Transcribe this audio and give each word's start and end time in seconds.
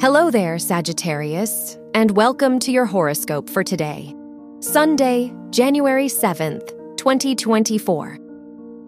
Hello 0.00 0.30
there, 0.30 0.60
Sagittarius, 0.60 1.76
and 1.92 2.12
welcome 2.12 2.60
to 2.60 2.70
your 2.70 2.86
horoscope 2.86 3.50
for 3.50 3.64
today, 3.64 4.14
Sunday, 4.60 5.34
January 5.50 6.06
7th, 6.06 6.68
2024. 6.96 8.16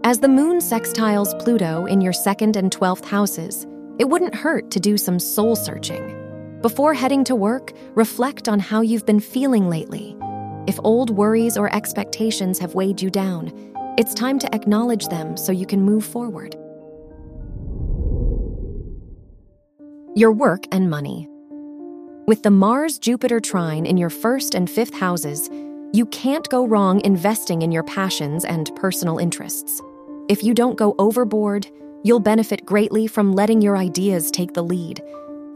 As 0.04 0.20
the 0.20 0.28
moon 0.28 0.58
sextiles 0.58 1.36
Pluto 1.42 1.86
in 1.86 2.00
your 2.00 2.12
second 2.12 2.54
and 2.54 2.70
12th 2.70 3.04
houses, 3.06 3.66
it 3.98 4.08
wouldn't 4.08 4.36
hurt 4.36 4.70
to 4.70 4.78
do 4.78 4.96
some 4.96 5.18
soul 5.18 5.56
searching. 5.56 6.16
Before 6.62 6.94
heading 6.94 7.24
to 7.24 7.34
work, 7.34 7.72
reflect 7.96 8.48
on 8.48 8.60
how 8.60 8.80
you've 8.80 9.04
been 9.04 9.18
feeling 9.18 9.68
lately. 9.68 10.16
If 10.68 10.78
old 10.84 11.10
worries 11.10 11.58
or 11.58 11.74
expectations 11.74 12.60
have 12.60 12.76
weighed 12.76 13.02
you 13.02 13.10
down, 13.10 13.50
it's 13.98 14.14
time 14.14 14.38
to 14.38 14.54
acknowledge 14.54 15.08
them 15.08 15.36
so 15.36 15.50
you 15.50 15.66
can 15.66 15.82
move 15.82 16.04
forward. 16.04 16.54
Your 20.16 20.32
work 20.32 20.64
and 20.72 20.90
money. 20.90 21.28
With 22.26 22.42
the 22.42 22.50
Mars 22.50 22.98
Jupiter 22.98 23.38
trine 23.38 23.86
in 23.86 23.96
your 23.96 24.10
first 24.10 24.56
and 24.56 24.68
fifth 24.68 24.92
houses, 24.92 25.48
you 25.92 26.04
can't 26.06 26.48
go 26.48 26.66
wrong 26.66 27.00
investing 27.04 27.62
in 27.62 27.70
your 27.70 27.84
passions 27.84 28.44
and 28.44 28.74
personal 28.74 29.18
interests. 29.18 29.80
If 30.28 30.42
you 30.42 30.52
don't 30.52 30.76
go 30.76 30.96
overboard, 30.98 31.68
you'll 32.02 32.18
benefit 32.18 32.66
greatly 32.66 33.06
from 33.06 33.34
letting 33.34 33.62
your 33.62 33.76
ideas 33.76 34.32
take 34.32 34.52
the 34.52 34.64
lead. 34.64 35.00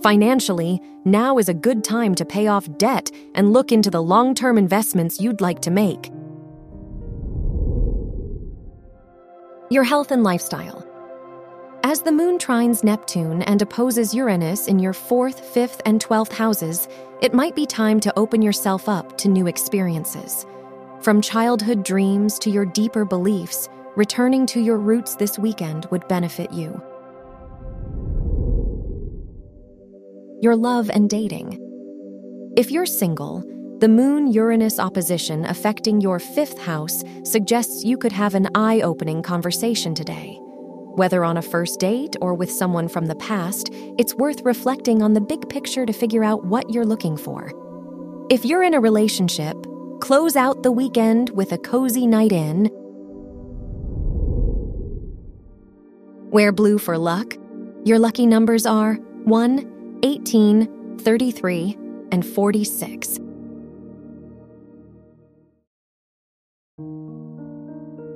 Financially, 0.05 0.81
now 1.05 1.39
is 1.39 1.49
a 1.49 1.55
good 1.55 1.83
time 1.83 2.15
to 2.15 2.25
pay 2.25 2.47
off 2.47 2.69
debt 2.79 3.11
and 3.35 3.53
look 3.53 3.73
into 3.73 3.91
the 3.91 4.03
long 4.03 4.37
term 4.37 4.57
investments 4.57 5.21
you'd 5.21 5.41
like 5.41 5.63
to 5.63 5.73
make. 5.73 6.13
Your 9.69 9.83
health 9.83 10.13
and 10.13 10.23
lifestyle. 10.23 10.94
As 11.95 12.03
the 12.03 12.11
moon 12.11 12.39
trines 12.39 12.83
Neptune 12.83 13.43
and 13.43 13.63
opposes 13.63 14.13
Uranus 14.13 14.67
in 14.67 14.81
your 14.81 14.93
fourth, 14.93 15.39
fifth, 15.39 15.81
and 15.87 16.01
twelfth 16.01 16.33
houses, 16.33 16.89
it 17.23 17.33
might 17.33 17.55
be 17.55 17.67
time 17.67 18.01
to 18.01 18.13
open 18.19 18.43
yourself 18.43 18.89
up 18.89 19.17
to 19.19 19.29
new 19.29 19.47
experiences. 19.47 20.45
From 21.03 21.21
childhood 21.21 21.85
dreams 21.85 22.37
to 22.41 22.51
your 22.51 22.67
deeper 22.67 23.05
beliefs, 23.05 23.69
returning 23.95 24.45
to 24.47 24.61
your 24.61 24.77
roots 24.77 25.15
this 25.15 25.39
weekend 25.39 25.87
would 25.93 26.09
benefit 26.09 26.53
you. 26.53 26.83
Your 30.43 30.57
love 30.57 30.91
and 30.91 31.09
dating. 31.09 31.61
If 32.57 32.73
you're 32.73 32.87
single, 32.87 33.45
the 33.79 33.89
Moon 33.89 34.33
Uranus 34.33 34.81
opposition 34.81 35.45
affecting 35.45 36.01
your 36.01 36.19
fifth 36.19 36.59
house 36.59 37.05
suggests 37.23 37.85
you 37.85 37.97
could 37.97 38.11
have 38.11 38.35
an 38.35 38.49
eye 38.57 38.81
opening 38.81 39.23
conversation 39.23 39.95
today. 39.95 40.41
Whether 40.97 41.25
on 41.25 41.37
a 41.37 41.43
first 41.43 41.81
date 41.81 42.15
or 42.21 42.35
with 42.35 42.53
someone 42.53 42.87
from 42.87 43.07
the 43.07 43.17
past, 43.17 43.69
it's 43.99 44.15
worth 44.15 44.43
reflecting 44.43 45.03
on 45.03 45.15
the 45.15 45.21
big 45.21 45.49
picture 45.49 45.85
to 45.85 45.93
figure 45.93 46.23
out 46.23 46.45
what 46.45 46.71
you're 46.71 46.87
looking 46.87 47.17
for. 47.17 47.51
If 48.31 48.45
you're 48.45 48.63
in 48.63 48.75
a 48.75 48.81
relationship, 48.81 49.57
close 50.01 50.37
out 50.37 50.63
the 50.63 50.71
weekend 50.71 51.31
with 51.31 51.51
a 51.51 51.59
cozy 51.59 52.07
night 52.07 52.31
in. 52.31 52.71
Wear 56.31 56.53
blue 56.53 56.79
for 56.79 56.97
luck. 56.97 57.37
Your 57.85 57.99
lucky 57.99 58.25
numbers 58.25 58.65
are 58.65 58.95
1, 59.25 59.99
18, 60.05 60.99
33, 60.99 61.77
and 62.13 62.25
46. 62.25 63.19